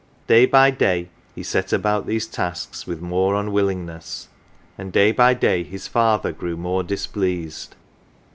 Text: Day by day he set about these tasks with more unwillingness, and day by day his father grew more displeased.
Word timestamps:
Day 0.25 0.47
by 0.47 0.71
day 0.71 1.09
he 1.35 1.43
set 1.43 1.71
about 1.71 2.07
these 2.07 2.25
tasks 2.25 2.87
with 2.87 3.03
more 3.03 3.35
unwillingness, 3.35 4.29
and 4.75 4.91
day 4.91 5.11
by 5.11 5.35
day 5.35 5.61
his 5.63 5.87
father 5.87 6.31
grew 6.31 6.57
more 6.57 6.81
displeased. 6.81 7.75